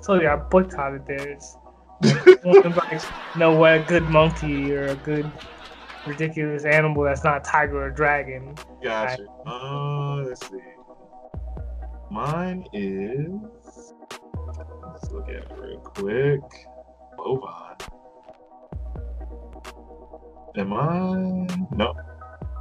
[0.00, 1.56] So yeah, I.
[2.04, 5.30] I want to like know what a good monkey or a good
[6.06, 8.56] ridiculous animal that's not a tiger or a dragon.
[8.82, 9.24] gotcha.
[9.46, 10.58] Uh, let's see.
[12.10, 13.94] Mine is.
[14.92, 16.40] Let's look at it real quick.
[17.16, 17.76] Bovine.
[20.56, 21.46] Am I?
[21.74, 21.94] No,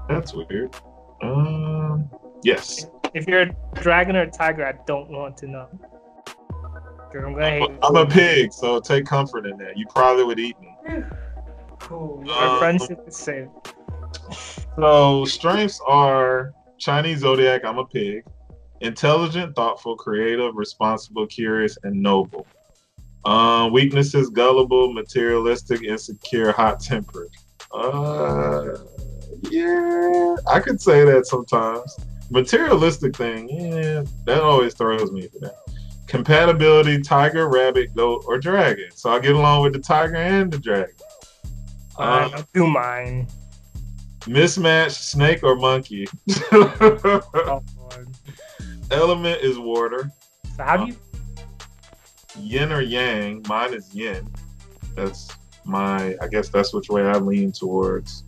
[0.08, 0.76] that's weird.
[1.22, 2.10] Um,
[2.44, 2.88] yes.
[3.14, 5.68] If you're a dragon or a tiger, I don't want to know.
[7.14, 9.78] I'm gonna hate I'm a, I'm a pig, so take comfort in that.
[9.78, 10.74] You probably would eat me.
[11.80, 12.24] Cool.
[12.32, 13.50] Our Um, friendship is safe.
[14.78, 17.66] So strengths are Chinese zodiac.
[17.66, 18.24] I'm a pig.
[18.80, 22.48] Intelligent, thoughtful, creative, responsible, curious, and noble.
[23.26, 27.30] Um, weaknesses: gullible, materialistic, insecure, hot-tempered.
[27.74, 28.76] Uh,
[29.50, 31.96] yeah, I could say that sometimes.
[32.30, 35.56] Materialistic thing, yeah, that always throws me for that.
[36.08, 38.90] Compatibility: tiger, rabbit, goat, or dragon.
[38.94, 40.96] So I get along with the tiger and the dragon.
[41.98, 43.28] Fine, Um, I'll do mine.
[44.22, 46.08] Mismatch, snake or monkey.
[46.54, 47.62] Oh,
[48.92, 50.12] Element is water.
[50.58, 50.98] So how do you?
[52.40, 53.44] Yin or yang.
[53.48, 54.28] Mine is yin.
[54.96, 55.30] That's
[55.65, 56.15] my.
[56.21, 58.24] I guess that's which way I lean towards.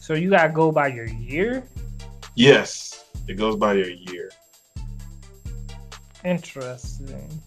[0.00, 1.64] So you gotta go by your year?
[2.34, 4.30] Yes, it goes by your year.
[6.24, 7.42] Interesting.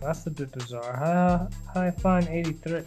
[0.00, 0.96] That's a bit bizarre.
[0.96, 2.82] How how I find eighty three?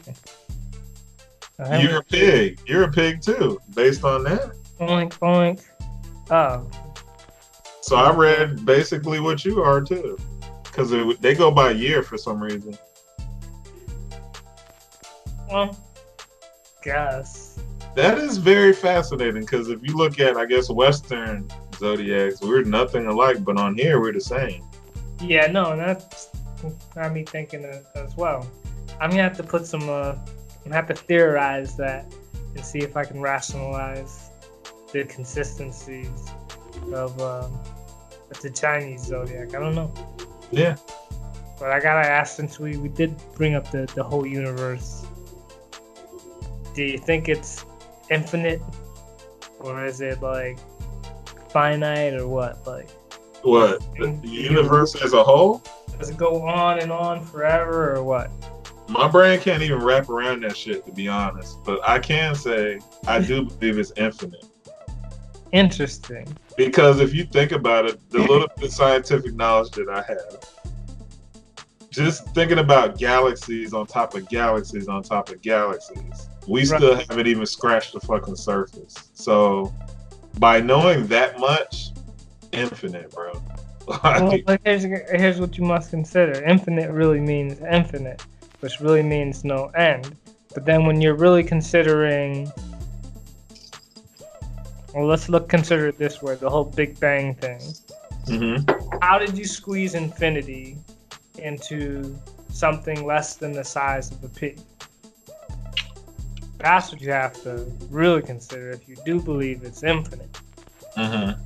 [1.79, 2.59] You're a pig.
[2.65, 4.53] You're a pig too, based on that.
[4.79, 5.61] Oink oink.
[6.31, 6.67] Oh,
[7.81, 10.17] So I read basically what you are too,
[10.73, 12.75] because they go by year for some reason.
[15.49, 15.77] well,
[16.81, 17.59] guess.
[17.95, 23.05] That is very fascinating because if you look at, I guess, Western zodiacs, we're nothing
[23.05, 24.67] alike, but on here we're the same.
[25.21, 26.29] Yeah, no, that's
[26.95, 28.49] got me thinking as, well.
[28.99, 29.87] I'm gonna have to put some.
[29.87, 32.11] Uh, I'm gonna have to theorize that
[32.55, 34.31] and see if I can rationalize
[34.91, 36.31] the consistencies
[36.93, 37.59] of um,
[38.41, 39.55] the Chinese zodiac.
[39.55, 39.93] I don't know,
[40.53, 40.75] Yeah.
[41.59, 45.05] but I gotta ask since we, we did bring up the, the whole universe.
[46.75, 47.65] Do you think it's
[48.09, 48.61] infinite,
[49.59, 50.57] or is it like
[51.49, 52.65] finite, or what?
[52.65, 52.89] Like,
[53.43, 53.79] What?
[53.97, 55.63] The, the universe as a whole?
[55.99, 58.31] does it go on and on forever, or what?
[58.89, 61.63] My brain can't even wrap around that shit, to be honest.
[61.63, 64.45] But I can say I do believe it's infinite.
[65.51, 66.27] Interesting.
[66.57, 70.39] Because if you think about it, the little bit of scientific knowledge that I have,
[71.89, 76.67] just thinking about galaxies on top of galaxies on top of galaxies, we Right.
[76.67, 78.95] still haven't even scratched the fucking surface.
[79.13, 79.73] So,
[80.39, 81.91] by knowing that much,
[82.51, 83.33] infinite, bro.
[83.87, 88.23] well, but here's, here's what you must consider infinite really means infinite,
[88.61, 90.15] which really means no end.
[90.53, 92.51] But then when you're really considering,
[94.93, 97.59] well, let's look consider it this way the whole Big Bang thing.
[98.25, 98.97] Mm-hmm.
[99.01, 100.77] How did you squeeze infinity
[101.37, 102.15] into
[102.49, 104.55] something less than the size of a pea?
[106.57, 110.37] That's what you have to really consider if you do believe it's infinite.
[110.95, 111.41] Mm-hmm.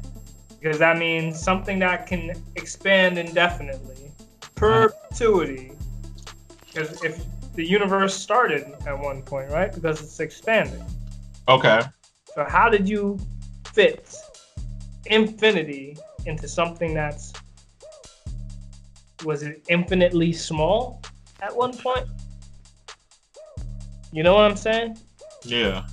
[0.59, 4.11] Because that means something that can expand indefinitely,
[4.55, 5.71] perpetuity.
[6.67, 7.23] Because if
[7.55, 9.73] the universe started at one point, right?
[9.73, 10.83] Because it's expanding.
[11.47, 11.81] Okay.
[12.35, 13.17] So how did you
[13.77, 14.15] fit
[15.05, 17.31] infinity into something that's
[19.23, 20.99] was it infinitely small
[21.43, 22.07] at one point?
[24.11, 24.97] You know what I'm saying?
[25.43, 25.85] Yeah.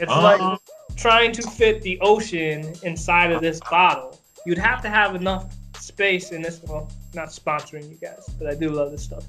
[0.00, 0.38] It's Uh-huh.
[0.50, 0.60] like
[0.96, 4.20] trying to fit the ocean inside of this bottle.
[4.44, 5.46] You'd have to have enough
[5.78, 6.60] space in this.
[6.68, 9.24] Well, not sponsoring you guys, but I do love this stuff.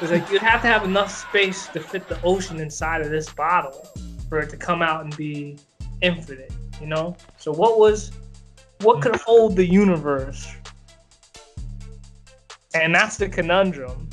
[0.00, 3.28] It's like you'd have to have enough space to fit the ocean inside of this
[3.32, 3.86] bottle
[4.28, 5.56] for it to come out and be
[6.02, 6.52] infinite.
[6.80, 7.16] You know.
[7.38, 8.12] So what was,
[8.80, 10.54] what could hold the universe?
[12.74, 14.08] And that's the conundrum.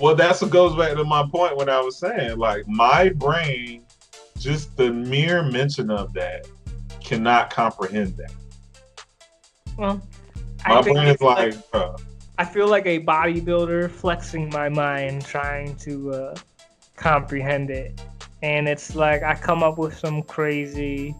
[0.00, 3.84] Well, that's what goes back to my point when I was saying, like, my brain,
[4.38, 6.46] just the mere mention of that,
[7.02, 8.32] cannot comprehend that.
[9.76, 10.02] Well,
[10.66, 11.96] My brain is it's like, bro,
[12.38, 16.34] I feel like a bodybuilder flexing my mind, trying to uh,
[16.96, 18.00] comprehend it,
[18.42, 21.14] and it's like I come up with some crazy,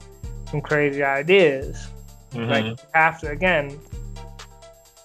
[0.54, 1.88] some crazy ideas.
[2.32, 2.48] mhm.
[2.48, 3.76] Like after again,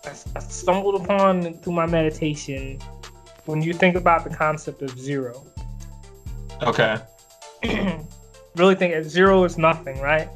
[0.05, 2.79] I, I stumbled upon through my meditation
[3.45, 5.43] when you think about the concept of zero.
[6.61, 6.97] okay.
[8.55, 10.29] really think zero is nothing, right?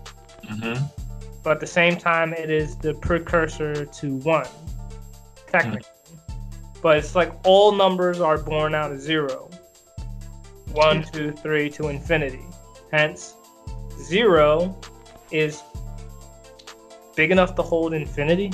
[0.46, 0.84] Mm-hmm.
[1.44, 4.48] But at the same time, it is the precursor to one,
[5.48, 5.84] technically.
[6.82, 9.52] But it's like all numbers are born out of zero.
[10.72, 12.46] One, two, three to infinity.
[12.92, 13.36] Hence,
[14.02, 14.76] zero
[15.34, 15.62] is
[17.16, 18.52] big enough to hold infinity.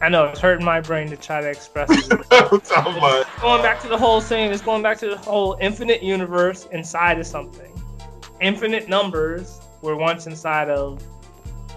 [0.00, 2.08] I know it's hurting my brain to try to express it.
[3.40, 7.18] Going back to the whole thing, it's going back to the whole infinite universe inside
[7.18, 7.72] of something.
[8.42, 11.02] Infinite numbers were once inside of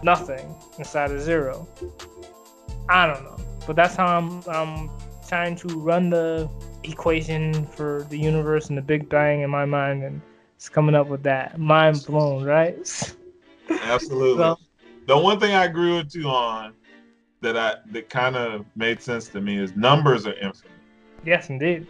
[0.04, 1.68] nothing, inside of zero.
[2.90, 4.90] I don't know, but that's how I'm, I'm
[5.28, 6.50] trying to run the
[6.84, 10.22] equation for the universe and the Big Bang in my mind, and
[10.60, 11.58] it's coming up with that.
[11.58, 12.76] Mind blown, right?
[13.82, 14.44] absolutely.
[14.44, 14.58] So-
[15.06, 16.74] the one thing I agree with you on
[17.40, 20.74] that I that kind of made sense to me is numbers are infinite.
[21.26, 21.88] yes, indeed.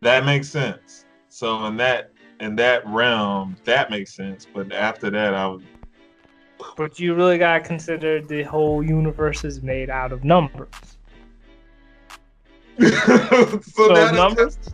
[0.00, 1.04] That makes sense.
[1.28, 2.10] So in that
[2.40, 4.46] in that realm, that makes sense.
[4.52, 5.62] But after that, I was
[6.74, 10.70] But you really gotta consider the whole universe is made out of numbers.
[12.80, 14.72] so, So numbers- that,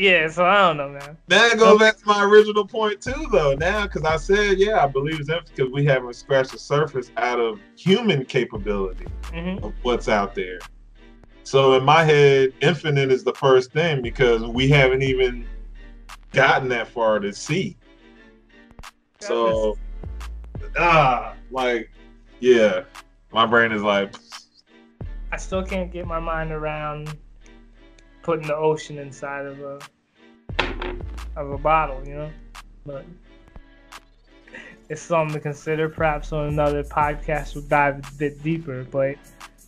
[0.00, 1.18] Yeah, so I don't know, man.
[1.28, 3.54] that goes back to my original point too, though.
[3.54, 7.38] Now, because I said, yeah, I believe it's because we haven't scratched the surface out
[7.38, 10.58] of human capability hmm of what's out there.
[11.42, 15.46] So in my head, infinite is the first thing because we haven't even
[16.32, 17.76] gotten that far to see.
[19.20, 19.76] So,
[20.78, 21.90] ah, like,
[22.38, 22.84] yeah,
[23.34, 24.14] my brain is like,
[25.30, 27.18] I still can't get my mind around
[28.22, 29.78] putting the ocean inside of a
[31.36, 32.30] of a bottle, you know.
[32.84, 33.04] But
[34.88, 35.88] it's something to consider.
[35.88, 38.84] Perhaps on another podcast, we'll dive a bit deeper.
[38.84, 39.16] But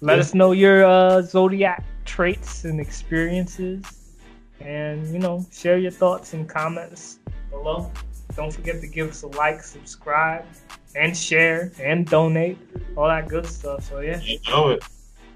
[0.00, 0.20] let Yeah.
[0.20, 3.84] us know your uh, zodiac traits and experiences,
[4.61, 7.18] and you know, share your thoughts and comments
[7.50, 7.90] below.
[8.34, 10.44] Don't forget to give us a like, subscribe,
[10.96, 12.59] and share, and donate,
[12.96, 13.84] all that good stuff.
[13.84, 14.20] So yeah.
[14.20, 14.82] you know it.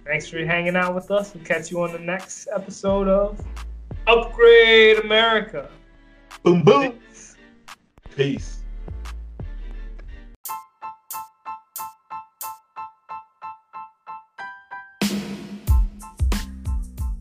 [0.07, 1.35] Thanks for hanging out with us.
[1.35, 3.45] We'll catch you on the next episode of
[4.07, 5.69] Upgrade America.
[6.45, 7.01] Boom, boom.
[8.15, 8.61] Peace.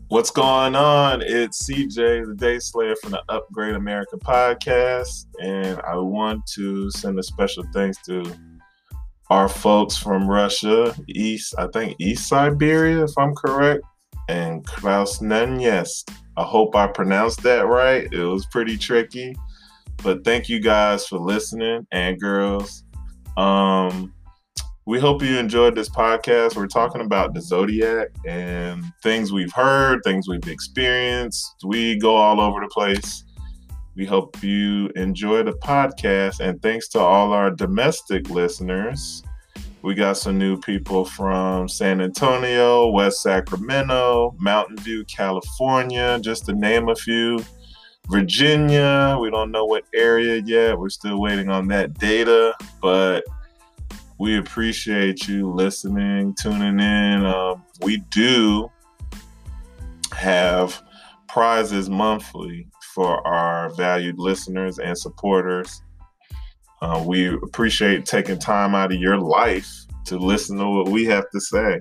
[0.06, 1.22] What's going on?
[1.22, 7.18] It's CJ, the Day Slayer from the Upgrade America podcast, and I want to send
[7.18, 8.32] a special thanks to
[9.30, 13.82] our folks from Russia, East, I think East Siberia, if I'm correct,
[14.28, 16.10] and Krasnoyarsk.
[16.36, 18.06] I hope I pronounced that right.
[18.12, 19.34] It was pretty tricky,
[20.02, 22.84] but thank you guys for listening and girls.
[23.36, 24.12] Um,
[24.86, 26.54] we hope you enjoyed this podcast.
[26.54, 31.56] We're talking about the zodiac and things we've heard, things we've experienced.
[31.64, 33.24] We go all over the place.
[33.96, 36.40] We hope you enjoy the podcast.
[36.40, 39.22] And thanks to all our domestic listeners.
[39.80, 46.52] We got some new people from San Antonio, West Sacramento, Mountain View, California, just to
[46.52, 47.42] name a few.
[48.08, 50.78] Virginia, we don't know what area yet.
[50.78, 53.24] We're still waiting on that data, but
[54.18, 57.24] we appreciate you listening, tuning in.
[57.24, 58.70] Um, we do
[60.12, 60.82] have
[61.28, 65.82] prizes monthly for our valued listeners and supporters.
[66.80, 69.70] Uh, we appreciate taking time out of your life
[70.06, 71.78] to listen to what we have to say.